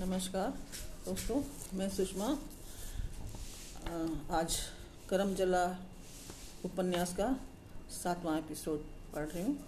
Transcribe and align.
नमस्कार, 0.00 0.52
दोस्तों, 1.06 1.36
मैं 1.74 1.88
सुषमा 1.88 2.26
आज 4.36 4.56
करम 5.10 5.34
जला 5.34 5.64
उपन्यास 6.64 7.12
का 7.12 7.26
सातवां 7.92 8.36
एपिसोड 8.38 8.84
पढ़ 9.14 9.24
रही 9.24 9.42
हूँ। 9.42 9.58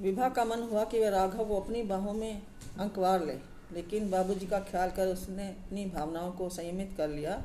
विभा 0.00 0.28
का 0.28 0.44
मन 0.44 0.62
हुआ 0.62 0.84
कि 0.84 1.00
वह 1.00 1.08
राघव 1.10 1.44
को 1.44 1.60
अपनी 1.60 1.82
बाहों 1.84 2.12
में 2.12 2.42
अंकवार 2.78 3.24
ले, 3.26 3.38
लेकिन 3.74 4.10
बाबूजी 4.10 4.46
का 4.46 4.60
ख्याल 4.70 4.90
कर 4.90 5.06
उसने 5.06 5.48
अपनी 5.48 5.86
भावनाओं 5.86 6.32
को 6.32 6.48
संयमित 6.50 6.94
कर 6.98 7.08
लिया। 7.08 7.42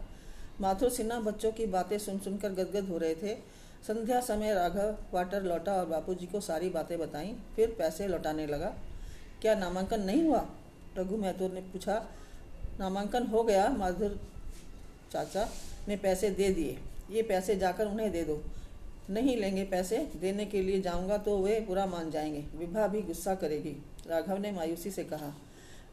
माथुर 0.62 0.90
सिन्हा 0.90 1.20
बच्चों 1.22 1.52
की 1.52 1.66
बातें 1.68 1.98
सुन 2.00 2.20
सुनकर 2.20 2.54
गदगद 2.54 2.90
हो 2.90 2.98
रहे 2.98 3.16
थे। 3.16 3.36
संध्या 3.88 4.22
समय 4.24 4.54
राघव 4.54 4.92
क्वार्टर 5.10 5.44
लौटा 5.44 5.74
और 5.74 5.86
बापूजी 5.86 6.26
को 6.26 6.42
सारी 6.42 6.70
बातें 6.70 6.98
बताई, 7.00 7.36
फिर 7.56 7.76
पैसे 7.80 8.08
लौटाने 8.08 8.48
लगा। 8.48 8.76
क्या 9.42 9.56
नामांकन 9.56 10.02
नहीं 10.02 10.24
हुआ? 10.24 10.48
रघु 10.98 11.18
महतो 11.18 11.48
ने 11.48 11.62
पूछा, 11.62 12.06
नामांकन 12.80 13.28
हो 13.28 13.44
गया, 13.44 13.68
माधुर 13.70 14.20
चाचा 15.12 15.48
ने 15.88 15.98
पैसे 15.98 16.30
दे 16.30 16.50
दिए। 16.50 16.78
ये 17.12 17.22
पैसे 17.22 17.56
जाकर 17.56 17.88
उन्हें 17.88 18.12
दे 18.12 18.24
दो। 18.24 18.42
नहीं 19.10 19.36
लेंगे 19.38 19.64
पैसे, 19.64 19.98
देने 20.22 20.46
के 20.46 20.62
लिए 20.62 20.82
जाऊँगा 20.82 21.18
तो 21.18 21.38
वे 21.38 21.60
बुरा 21.60 21.86
मान 21.86 22.10
जाएँगे 22.12 22.46
विभा 22.56 22.88
भी 22.88 23.02
गुस्सा 23.02 23.36
करेगी। 23.36 23.76
राघव 24.08 24.38
ने 24.38 24.52
मायूसी 24.52 24.92
से 24.92 25.04
कहा, 25.04 25.34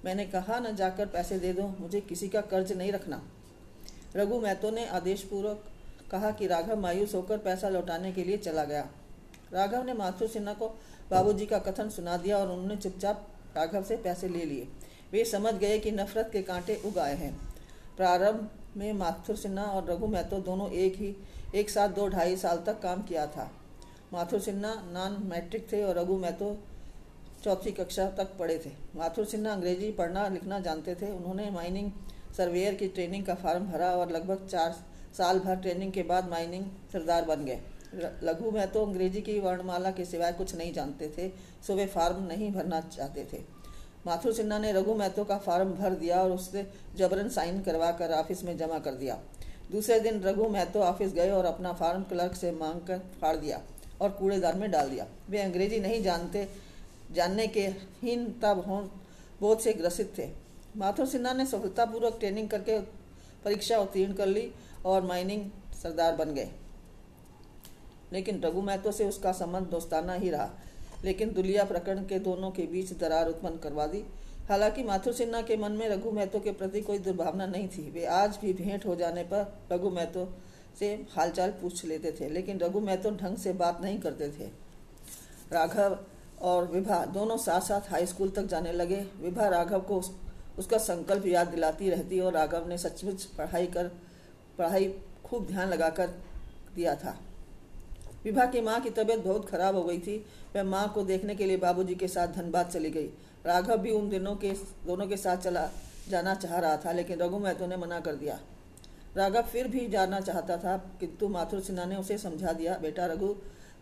मैंने 0.04 0.24
कहा 0.26 0.58
न 0.58 0.74
जाकर 0.76 1.06
पैसे 1.06 1.38
दे 1.38 1.52
दो, 1.52 1.66
मुझे 1.80 2.00
किसी 2.00 2.28
का 2.28 2.40
कर्ज 2.40 2.72
नहीं 2.72 2.92
रखना 2.92 3.22
रघु 4.16 4.40
महतो 4.40 4.70
ने 4.70 4.86
आदेशपूर्वक 4.86 5.64
कहा 6.10 6.30
कि 6.30 6.46
राघव 6.46 6.80
मायूस 6.80 7.14
होकर 7.14 7.38
पैसा 7.38 7.68
लौटाने 7.68 8.12
के 8.12 8.24
लिए 8.24 8.36
चला 8.36 8.64
गया। 8.64 8.88
राघव 9.52 9.82
ने 9.82 9.92
माथुर 9.92 10.28
सिन्हा 10.28 10.54
को 10.54 10.68
बाबूजी 11.10 11.46
का 11.46 11.58
कथन 11.58 11.88
सुना 11.88 12.16
दिया 12.16 12.38
और 12.38 12.50
उन्होंने 12.50 12.76
चुपचाप 12.76 13.26
राघव 13.56 13.84
से 13.84 13.96
पैसे 13.96 14.28
ले 14.28 14.44
लिए। 14.44 14.68
वे 15.12 15.24
समझ 15.24 15.54
गए 15.54 15.78
कि 15.78 15.90
नफरत 15.90 16.30
के 16.32 16.42
कांटे 16.42 16.80
उगाए 16.84 17.14
हैं। 17.14 17.32
प्रारंभ 17.96 18.48
में 18.76 18.92
माथुर 18.92 19.36
सिन्हा 19.36 19.64
और 19.64 19.90
रघु 19.90 20.06
महतो 20.06 20.38
दोनों 20.40 20.70
एक 20.70 20.96
ही, 20.96 21.14
एक 21.54 21.70
साथ 21.70 21.88
दो 21.88 22.08
ढाई 22.08 22.36
साल 22.36 22.62
तक 22.66 22.80
काम 22.80 23.02
किया 23.02 23.26
था। 23.26 23.50
माथुर 24.12 24.40
सिन्हा 24.40 24.74
नॉन 24.92 25.22
मैट्रिक 25.26 25.66
थे 25.72 25.82
और 25.82 25.98
रघु 25.98 26.16
महतो 26.18 26.56
चौथी 27.44 27.70
कक्षा 27.72 28.08
तक 28.08 28.36
पढ़े 28.38 28.58
थे। 28.58 28.70
माथुर 28.96 29.24
सिन्हा 29.24 29.52
अंग्रेज़ी 29.52 29.90
पढ़ना 29.92 30.26
लिखना 30.28 30.58
जानते 30.60 30.94
थे। 30.94 31.10
उन्होंने 31.10 31.50
माइनिंग, 31.50 31.90
सर्वेयर 32.36 32.74
की 32.74 32.88
ट्रेनिंग 32.88 33.24
का 33.24 33.34
फार्म 33.34 33.66
भरा 33.66 33.90
और 33.90 34.10
लगभग 34.10 34.46
चार 34.46 34.74
साल 35.16 35.38
भर 35.38 35.56
ट्रेनिंग 35.56 35.92
के 35.92 36.02
बाद 36.02 36.28
माइनिंग 36.28 36.64
सरदार 36.92 37.24
बन 37.24 37.44
गए। 37.44 37.60
लघु 38.24 38.50
महतो 38.50 38.84
अंग्रेज़ी 38.86 39.20
की 39.22 39.38
वर्णमाला 39.40 39.90
के 39.90 40.04
सिवाय 40.04 40.32
कुछ 40.32 40.54
नहीं 40.54 40.72
जानते 40.72 41.08
थे, 41.18 41.28
सो 41.66 41.74
वे 41.74 41.86
फार्म 41.86 42.22
नहीं 42.26 42.50
भरना 42.52 42.80
चाहते 42.80 43.26
थे। 43.32 43.42
माथुर 44.06 44.32
सिन्हा 44.32 44.58
ने 44.58 44.72
रघु 44.72 44.94
महतो 44.94 45.24
का 45.24 45.38
फार्म 45.38 45.72
भर 45.72 45.90
दिया 45.90 46.22
और 46.22 46.32
उससे 46.32 46.66
जबरन 46.96 47.28
साइन 47.28 47.62
करवा 47.62 47.92
कर 47.92 48.12
ऑफ़िस 48.12 48.44
में 48.44 48.58
जमा 48.58 48.78
कर 48.78 48.94
दिया। 48.94 49.18
दूसरे 49.72 50.00
दिन 50.00 50.20
रघु 50.20 50.48
महतो 50.48 50.80
ऑफ़िस 50.80 51.12
गए 51.12 51.30
और 51.30 51.44
अपना 51.44 51.72
फार्म 51.72 52.02
क्लर्क 52.02 52.34
से 52.34 52.52
मांग 52.52 52.80
कर 52.80 52.98
फाड़ 52.98 53.36
दिया 53.36 53.60
और 54.00 54.10
कूड़ेदार 54.10 54.54
में 54.54 54.70
डाल 54.70 54.90
दिया। 54.90 55.06
वे 55.30 55.38
अंग्रेज़ी 55.38 55.80
नहीं 55.80 56.02
जानते, 56.02 56.48
जानने 57.12 57.46
के 57.46 57.60
हीन 57.60 58.24
तब 58.42 58.64
हीनता 58.66 58.80
बोध 59.40 59.58
से 59.58 59.72
ग्रसित 59.72 60.18
थे। 60.18 60.28
माथुर 60.76 61.06
सिन्हा 61.06 61.32
ने 61.32 61.46
सफलतापूर्वक 61.46 62.16
ट्रेनिंग 62.18 62.48
करके 62.48 62.78
परीक्षा 63.44 63.78
उत्तीर्ण 63.78 64.12
कर 64.12 64.26
ली 64.26 64.52
और 64.84 65.02
माइनिंग 65.02 65.50
सरदार 65.82 66.16
बन 66.16 66.34
गए। 66.34 66.48
लेकिन 68.12 68.40
रघु 68.40 68.60
महतो 68.60 68.92
से 68.92 69.08
उसका 69.08 69.32
संबंध 69.32 69.66
दोस्ताना 69.66 70.12
ही 70.12 70.30
रहा। 70.30 70.50
लेकिन 71.04 71.32
दुलिया 71.32 71.64
प्रकरण 71.64 72.04
के 72.04 72.18
दोनों 72.18 72.50
के 72.50 72.66
बीच 72.66 72.92
दरार 72.98 73.28
उत्पन्न 73.28 73.58
करवा 73.58 73.86
दी। 73.86 74.04
हालाँकि 74.48 74.82
माथुर 74.82 75.12
सिन्हा 75.12 75.40
के 75.42 75.56
मन 75.56 75.72
में 75.72 75.88
रघु 75.88 76.10
महतो 76.10 76.40
के 76.40 76.52
प्रति 76.52 76.80
कोई 76.80 76.98
दुर्भावना 76.98 77.46
नहीं 77.46 77.68
थी। 77.68 77.90
वे 77.90 78.04
आज 78.06 78.38
भी 78.42 78.52
भेंट 78.52 78.86
हो 78.86 78.96
जाने 78.96 79.22
पर 79.24 79.46
रघु 79.72 79.90
महतो 79.90 80.28
से 80.78 80.88
हालचाल 81.10 81.50
पूछ 81.60 81.84
लेते 81.84 82.12
थे 82.12 82.28
लेकिन 82.28 82.58
रघु 82.58 82.80
महतो 82.80 83.10
ढंग 83.16 83.36
से 83.36 83.52
बात 83.52 83.80
नहीं 83.82 83.98
करते 83.98 84.28
थे। 84.30 84.46
राघव 85.52 85.98
और 86.42 86.66
विभा 86.66 87.04
दोनों 87.06 87.36
साथ 87.36 87.60
साथ 87.60 87.90
हाई 87.90 88.06
स्कूल 88.06 88.30
तक 88.30 88.46
जाने 88.46 88.72
लगे। 88.72 89.00
विभा 89.20 89.48
राघव 89.48 89.80
को 89.80 89.98
उस, 89.98 90.10
उसका 90.58 90.78
संकल्प 90.78 91.26
याद 91.26 91.48
दिलाती 91.48 91.90
रहती 91.90 92.20
और 92.20 92.32
राघव 92.32 92.68
ने 92.68 92.78
सचमुच 92.78 93.24
पढ़ाई 93.38 93.66
कर 93.66 93.88
पढ़ाई 94.58 94.94
खूब 95.24 95.46
ध्यान 95.46 95.68
लगाकर 95.68 96.06
दिया 96.74 96.94
था। 96.94 97.16
विभा 98.24 98.46
की 98.46 98.60
माँ 98.60 98.80
की 98.80 98.90
तबीयत 98.90 99.20
बहुत 99.20 99.48
खराब 99.48 99.76
हो 99.76 99.82
गई 99.82 99.98
थी। 99.98 100.26
वह 100.56 100.62
माँ 100.62 100.92
को 100.92 101.02
देखने 101.02 101.34
के 101.34 101.46
लिए 101.46 101.56
बाबूजी 101.56 101.94
के 101.94 102.08
साथ 102.08 102.28
धनबाद 102.28 102.66
चली 102.66 102.90
गई। 102.90 103.06
राघव 103.46 103.76
भी 103.76 103.90
उन 103.90 104.08
दिनों 104.10 104.36
के, 104.36 104.50
दोनों 104.86 105.06
के 105.06 105.16
साथ 105.16 105.36
चला, 105.36 105.70
जाना 106.08 106.34
चाह 106.34 106.58
रहा 106.58 106.76
था, 106.76 106.92
लेकिन 106.92 107.18
रघु 107.18 107.38
महतो 107.38 107.66
ने 107.66 107.76
मना 107.76 108.00
कर 108.00 108.14
दिया। 108.14 108.40
राघव 109.16 109.42
फिर 109.42 109.68
भी 109.68 109.88
जाना 109.88 110.20
चाहता 110.20 110.56
था, 110.56 110.76
किंतु 111.00 111.28
माथुर 111.28 111.60
सिन्हा 111.60 111.84
ने 111.84 111.96
उसे 111.96 112.18
समझा 112.18 112.52
दिया, 112.52 112.78
बेटा 112.78 113.06
रघु, 113.06 113.34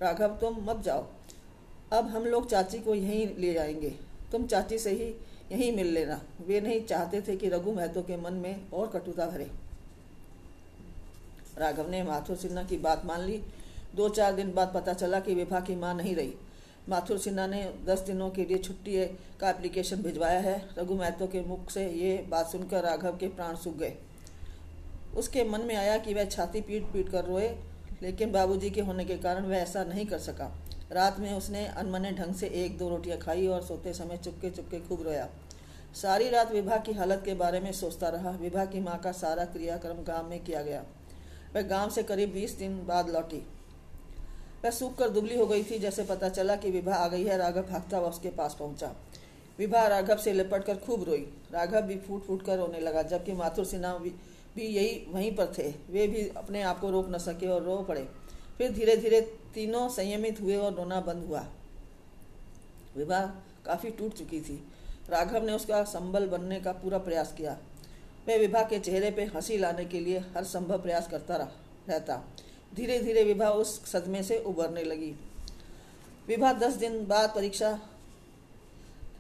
राघव, 0.02 0.28
तुम 0.28 0.56
मत 0.60 0.82
जाओ। 0.84 1.06
अब 1.92 2.06
हम 2.06 2.24
लोग 2.24 2.50
चाची 2.50 2.78
को 2.78 2.94
यहीं 2.94 3.36
ले 3.36 3.54
जाएँगे 3.54 3.90
तुम 4.32 4.46
चाची 4.46 4.78
से 4.78 4.90
ही 4.90 5.14
यहीं 5.52 5.76
मिल 5.76 5.86
लेना। 5.86 6.22
वे 6.46 6.60
नहीं 6.60 6.84
चाहते 6.84 7.20
थे 7.20 7.36
कि 7.36 7.48
रघु 7.48 7.72
महतो 7.72 8.02
के 8.02 8.16
मन 8.16 8.32
में 8.32 8.70
और 8.70 8.86
कटुता 8.88 9.26
भरे। 9.26 9.50
राघव 11.58 11.90
ने 11.90 12.02
माथुर 12.02 12.36
सिन्हा 12.36 12.64
की 12.64 12.76
बात 12.76 13.04
मान 13.04 13.20
ली। 13.20 13.42
दो 13.94 14.08
चार 14.08 14.32
दिन 14.32 14.52
बाद 14.54 14.72
पता 14.74 14.92
चला 14.92 15.20
कि 15.20 15.34
विभा 15.34 15.60
की 15.60 15.76
माँ 15.76 15.94
नहीं 15.94 16.14
रही। 16.16 16.34
माथुर 16.88 17.18
सिन्हा 17.18 17.46
ने 17.46 17.62
दस 17.86 18.00
दिनों 18.00 18.30
के 18.30 18.44
लिए 18.44 18.58
छुट्टी 18.58 19.04
का 19.40 19.50
एप्लीकेशन 19.50 20.02
भिजवाया 20.02 20.38
है। 20.40 20.56
रघु 20.78 20.94
महतो 20.94 21.26
के 21.26 21.40
मुख 21.40 21.70
से 21.70 21.86
ये 21.90 22.16
बात 22.30 22.46
सुनकर 22.46 22.82
राघव 22.82 23.16
के 23.16 23.28
प्राण 23.28 23.56
सूख 23.56 23.76
गए। 23.76 23.94
उसके 25.16 25.44
मन 25.44 25.60
में 25.60 25.74
आया 25.76 25.96
कि 25.98 26.14
वह 26.14 26.24
छाती 26.24 26.60
पीट 26.60 26.92
पीट 26.92 27.08
कर 27.08 27.24
रोए, 27.24 27.48
लेकिन 28.02 28.32
बाबूजी 28.32 28.70
के 28.70 28.80
होने 28.80 29.04
के 29.04 29.16
कारण 29.18 29.46
वह 29.46 29.56
ऐसा 29.56 29.84
नहीं 29.84 30.06
कर 30.06 30.18
सका। 30.18 30.50
रात 30.92 31.18
में 31.20 31.32
उसने 31.32 31.66
अनमने 31.66 32.12
ढंग 32.12 32.34
से 32.34 32.46
एक 32.64 32.76
दो 32.78 32.88
रोटियाँ 32.88 33.18
खाई 33.18 33.46
और 33.46 33.62
सोते 33.62 33.92
समय 33.92 34.16
चुपके 34.16 34.50
चुपके 34.50 34.80
खूब 34.80 35.02
रोया। 35.02 35.28
सारी 35.94 36.28
रात 36.30 36.52
विभा 36.52 36.76
की 36.76 36.92
हालत 36.92 37.22
के 37.24 37.34
बारे 37.34 37.60
में 37.60 37.72
सोचता 37.72 38.08
रहा। 38.08 38.30
विभा 38.30 38.64
की 38.64 38.80
माँ 38.80 38.98
का 38.98 39.12
सारा 39.12 39.44
क्रियाक्रम 39.44 40.02
गाँव 40.04 40.28
में 40.30 40.38
किया 40.44 40.62
गया। 40.62 40.84
वह 41.54 41.62
गाँव 41.62 41.90
से 41.90 42.02
करीब 42.02 42.32
बीस 42.32 42.58
दिन 42.58 42.84
बाद 42.86 43.10
लौटी। 43.10 43.42
वह 44.64 44.70
सूख 44.70 44.96
कर 44.98 45.08
दुबली 45.08 45.36
हो 45.36 45.46
गई 45.46 45.64
थी 45.64 45.78
जैसे 45.78 46.04
पता 46.04 46.28
चला 46.28 46.56
कि 46.56 46.70
विभा 46.70 46.94
आ 46.94 47.08
गई 47.08 47.24
है। 47.24 47.36
राघव 47.36 47.62
भागता 47.62 47.98
हुआ 47.98 48.08
उसके 48.08 48.28
पास 48.28 48.56
पहुँचा। 48.58 48.94
विभा 49.58 49.86
राघव 49.86 50.16
से 50.16 50.32
लिपट 50.32 50.64
कर 50.64 50.76
खूब 50.76 51.02
रोई। 51.04 51.26
राघव 51.52 51.80
भी 51.80 51.96
फूट 51.96 52.24
फूट 52.24 52.44
कर 52.44 52.58
रोने 52.58 52.80
लगा 52.80 53.02
जबकि 53.02 53.32
माथुर 53.32 53.64
सिन्हा 53.64 53.96
भी, 53.98 54.12
यही 54.58 55.06
वहीं 55.08 55.34
पर 55.36 55.52
थे। 55.58 55.68
वे 55.90 56.06
भी 56.06 56.28
अपने 56.36 56.62
आप 56.62 56.80
को 56.80 56.90
रोक 56.90 57.08
न 57.10 57.18
सके 57.18 57.46
और 57.46 57.62
रो 57.62 57.76
पड़े। 57.76 58.08
फिर 58.58 58.72
धीरे 58.72 58.96
धीरे 58.96 59.20
तीनों 59.54 59.88
संयमित 59.88 60.40
हुए 60.40 60.56
और 60.56 60.74
रोना 60.74 61.00
बंद 61.00 61.24
हुआ। 61.24 61.46
विवाह 62.96 63.26
काफ़ी 63.66 63.90
टूट 63.90 64.14
चुकी 64.14 64.40
थी। 64.40 64.62
राघव 65.10 65.44
ने 65.44 65.52
उसका 65.52 65.82
संबल 65.84 66.26
बनने 66.26 66.60
का 66.60 66.72
पूरा 66.72 66.98
प्रयास 66.98 67.32
किया। 67.32 67.58
वह 68.28 68.38
विभा 68.38 68.62
के 68.62 68.78
चेहरे 68.78 69.10
पे 69.10 69.24
हँसी 69.24 69.58
लाने 69.58 69.84
के 69.84 70.00
लिए 70.00 70.18
हर 70.18 70.44
संभव 70.44 70.82
प्रयास 70.82 71.08
करता 71.08 71.36
रहा 71.36 71.50
रहता। 71.88 72.22
धीरे 72.76 72.98
धीरे 72.98 73.24
विभा 73.24 73.50
उस 73.50 73.92
सदमे 73.92 74.22
से 74.22 74.38
उबरने 74.38 74.82
लगी। 74.84 75.10
विभा 76.28 76.52
दस 76.52 76.74
दिन 76.74 77.06
बाद 77.06 77.32
परीक्षा 77.34 77.78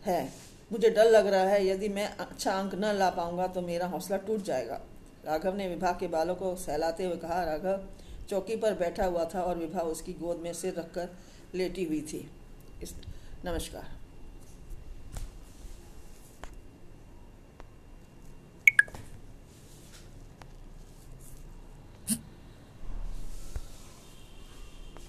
है। 0.04 0.32
मुझे 0.72 0.90
डर 0.90 1.10
लग 1.10 1.26
रहा 1.26 1.42
है, 1.42 1.66
यदि 1.66 1.88
मैं 1.88 2.08
अच्छा 2.08 2.52
अंक 2.52 2.74
न 2.74 2.92
ला 2.94 3.10
पाऊँगा 3.10 3.46
तो 3.46 3.60
मेरा 3.60 3.86
हौसला 3.86 4.16
टूट 4.16 4.42
जाएगा। 4.42 4.80
राघव 5.24 5.56
ने 5.56 5.68
विभा 5.68 5.92
के 5.92 6.08
बालों 6.08 6.34
को 6.34 6.54
सहलाते 6.56 7.04
हुए 7.04 7.16
कहा, 7.16 7.42
राघव 7.44 7.88
चौकी 8.28 8.56
पर 8.56 8.74
बैठा 8.74 9.04
हुआ 9.04 9.24
था 9.34 9.42
और 9.42 9.58
विभा 9.58 9.80
उसकी 9.80 10.12
गोद 10.12 10.36
में 10.36 10.52
सिर 10.52 10.74
रखकर 10.74 11.08
लेटी 11.54 11.84
हुई 11.84 12.00
थी। 12.02 12.30
इस, 12.82 12.94
नमस्कार। 13.44 14.01